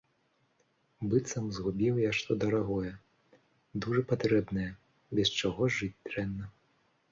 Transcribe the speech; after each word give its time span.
Быццам 1.11 1.45
згубіў 1.57 1.99
я 2.03 2.11
што 2.21 2.37
дарагое, 2.45 2.93
дужа 3.85 4.01
патрэбнае, 4.15 4.69
без 5.19 5.27
чаго 5.39 5.71
жыць 5.79 5.95
дрэнна. 6.11 6.53